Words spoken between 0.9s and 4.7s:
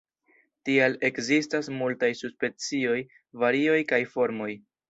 ekzistas multaj subspecioj, varioj kaj formoj.